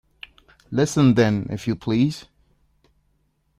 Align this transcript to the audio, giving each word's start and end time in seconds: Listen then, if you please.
Listen 0.71 1.13
then, 1.13 1.45
if 1.51 1.67
you 1.67 1.75
please. 1.75 2.25